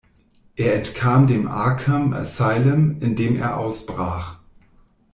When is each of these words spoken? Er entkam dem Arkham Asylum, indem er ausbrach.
Er 0.55 0.77
entkam 0.77 1.27
dem 1.27 1.47
Arkham 1.47 2.13
Asylum, 2.13 2.97
indem 3.01 3.35
er 3.35 3.59
ausbrach. 3.59 4.39